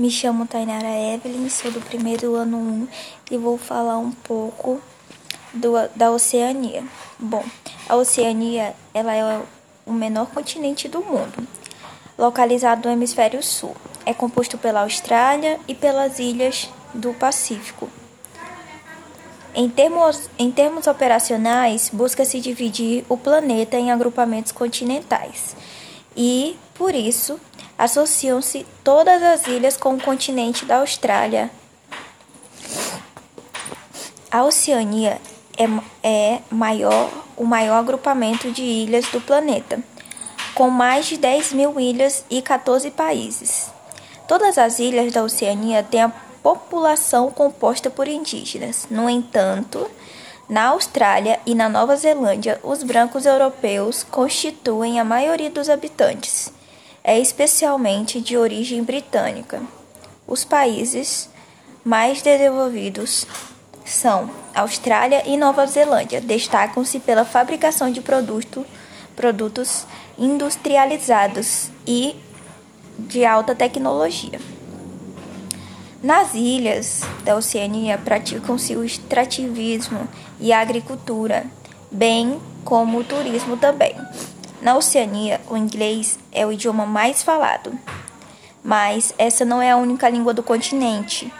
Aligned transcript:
Me 0.00 0.10
chamo 0.10 0.46
Tainara 0.46 0.88
Evelyn, 0.88 1.50
sou 1.50 1.70
do 1.70 1.78
primeiro 1.78 2.34
ano 2.34 2.56
1 2.56 2.88
e 3.32 3.36
vou 3.36 3.58
falar 3.58 3.98
um 3.98 4.10
pouco 4.10 4.80
do, 5.52 5.72
da 5.94 6.10
Oceania. 6.10 6.82
Bom, 7.18 7.44
a 7.86 7.96
Oceania 7.96 8.74
ela 8.94 9.14
é 9.14 9.42
o 9.84 9.92
menor 9.92 10.28
continente 10.28 10.88
do 10.88 11.02
mundo, 11.02 11.46
localizado 12.16 12.88
no 12.88 12.94
hemisfério 12.94 13.42
sul. 13.42 13.76
É 14.06 14.14
composto 14.14 14.56
pela 14.56 14.80
Austrália 14.80 15.60
e 15.68 15.74
pelas 15.74 16.18
ilhas 16.18 16.70
do 16.94 17.12
Pacífico. 17.12 17.86
Em 19.54 19.68
termos, 19.68 20.30
em 20.38 20.50
termos 20.50 20.86
operacionais, 20.86 21.90
busca-se 21.92 22.40
dividir 22.40 23.04
o 23.06 23.18
planeta 23.18 23.76
em 23.76 23.92
agrupamentos 23.92 24.50
continentais 24.50 25.54
e, 26.16 26.56
por 26.74 26.94
isso, 26.94 27.38
associam-se 27.80 28.66
todas 28.84 29.22
as 29.22 29.46
ilhas 29.46 29.74
com 29.74 29.94
o 29.94 30.00
continente 30.00 30.66
da 30.66 30.80
Austrália. 30.80 31.50
A 34.30 34.44
Oceania 34.44 35.18
é, 35.56 35.64
é 36.06 36.40
maior, 36.50 37.10
o 37.38 37.46
maior 37.46 37.78
agrupamento 37.78 38.52
de 38.52 38.62
ilhas 38.62 39.06
do 39.06 39.18
planeta, 39.18 39.82
com 40.54 40.68
mais 40.68 41.06
de 41.06 41.16
10 41.16 41.54
mil 41.54 41.80
ilhas 41.80 42.22
e 42.28 42.42
14 42.42 42.90
países. 42.90 43.70
Todas 44.28 44.58
as 44.58 44.78
ilhas 44.78 45.10
da 45.14 45.24
Oceania 45.24 45.82
têm 45.82 46.02
a 46.02 46.12
população 46.42 47.30
composta 47.30 47.88
por 47.88 48.06
indígenas. 48.06 48.88
No 48.90 49.08
entanto, 49.08 49.90
na 50.50 50.66
Austrália 50.66 51.40
e 51.46 51.54
na 51.54 51.70
Nova 51.70 51.96
Zelândia, 51.96 52.60
os 52.62 52.82
brancos 52.82 53.24
europeus 53.24 54.02
constituem 54.02 55.00
a 55.00 55.04
maioria 55.04 55.48
dos 55.48 55.70
habitantes 55.70 56.59
é 57.02 57.18
especialmente 57.18 58.20
de 58.20 58.36
origem 58.36 58.82
britânica. 58.82 59.62
Os 60.26 60.44
países 60.44 61.28
mais 61.84 62.22
desenvolvidos 62.22 63.26
são 63.84 64.30
Austrália 64.54 65.22
e 65.26 65.36
Nova 65.36 65.66
Zelândia. 65.66 66.20
Destacam-se 66.20 67.00
pela 67.00 67.24
fabricação 67.24 67.90
de 67.90 68.00
produto, 68.00 68.64
produtos 69.16 69.86
industrializados 70.18 71.70
e 71.86 72.14
de 72.98 73.24
alta 73.24 73.54
tecnologia. 73.54 74.38
Nas 76.02 76.32
ilhas 76.34 77.02
da 77.24 77.36
Oceania 77.36 77.98
praticam-se 77.98 78.74
o 78.74 78.84
extrativismo 78.84 80.08
e 80.38 80.52
a 80.52 80.60
agricultura, 80.60 81.44
bem 81.90 82.40
como 82.64 82.98
o 82.98 83.04
turismo 83.04 83.56
também. 83.56 83.94
Na 84.60 84.76
Oceania, 84.76 85.40
o 85.48 85.56
inglês 85.56 86.18
é 86.30 86.46
o 86.46 86.52
idioma 86.52 86.84
mais 86.84 87.22
falado, 87.22 87.72
mas 88.62 89.14
essa 89.16 89.44
não 89.44 89.62
é 89.62 89.70
a 89.70 89.76
única 89.76 90.08
língua 90.08 90.34
do 90.34 90.42
continente. 90.42 91.32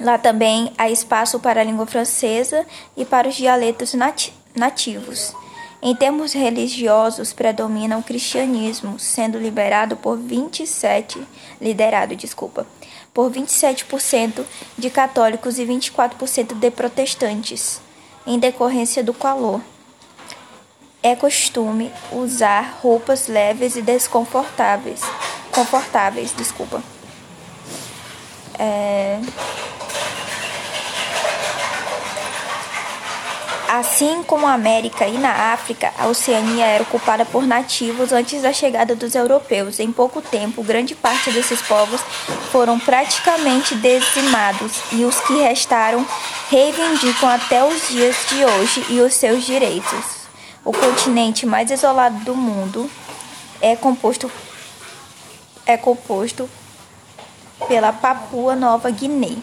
Lá 0.00 0.18
também 0.18 0.72
há 0.76 0.90
espaço 0.90 1.38
para 1.38 1.60
a 1.60 1.64
língua 1.64 1.86
francesa 1.86 2.66
e 2.96 3.04
para 3.04 3.28
os 3.28 3.36
dialetos 3.36 3.94
nati 3.94 4.34
nativos. 4.54 5.32
Em 5.80 5.94
termos 5.94 6.32
religiosos, 6.32 7.32
predomina 7.32 7.98
o 7.98 8.02
cristianismo, 8.02 8.98
sendo 8.98 9.38
liberado 9.38 9.96
por 9.96 10.16
27, 10.16 11.20
liderado, 11.60 12.14
desculpa, 12.14 12.66
por 13.14 13.30
27% 13.30 14.44
de 14.76 14.90
católicos 14.90 15.58
e 15.58 15.64
24% 15.64 16.54
de 16.54 16.70
protestantes, 16.70 17.80
em 18.26 18.38
decorrência 18.38 19.02
do 19.02 19.14
calor. 19.14 19.60
É 21.02 21.16
costume 21.16 21.92
usar 22.12 22.78
roupas 22.80 23.26
leves 23.26 23.74
e 23.74 23.82
desconfortáveis. 23.82 25.00
Confortáveis, 25.50 26.32
desculpa. 26.36 26.80
É... 28.56 29.18
Assim 33.68 34.22
como 34.24 34.46
a 34.46 34.52
América 34.52 35.06
e 35.06 35.18
na 35.18 35.52
África, 35.54 35.90
a 35.98 36.06
Oceania 36.06 36.66
era 36.66 36.82
ocupada 36.82 37.24
por 37.24 37.46
nativos 37.46 38.12
antes 38.12 38.42
da 38.42 38.52
chegada 38.52 38.94
dos 38.94 39.14
europeus. 39.14 39.80
Em 39.80 39.90
pouco 39.90 40.20
tempo, 40.20 40.62
grande 40.62 40.94
parte 40.94 41.32
desses 41.32 41.62
povos 41.62 42.00
foram 42.52 42.78
praticamente 42.78 43.74
dizimados 43.74 44.72
e 44.92 45.04
os 45.04 45.18
que 45.22 45.40
restaram 45.40 46.06
reivindicam 46.50 47.30
até 47.30 47.64
os 47.64 47.88
dias 47.88 48.14
de 48.28 48.44
hoje 48.44 48.86
e 48.90 49.00
os 49.00 49.14
seus 49.14 49.42
direitos. 49.42 50.21
O 50.64 50.72
continente 50.72 51.44
mais 51.44 51.72
isolado 51.72 52.24
do 52.24 52.36
mundo 52.36 52.88
é 53.60 53.74
composto 53.74 54.30
é 55.66 55.76
composto 55.76 56.48
pela 57.66 57.92
Papua 57.92 58.54
Nova 58.54 58.88
Guiné. 58.90 59.38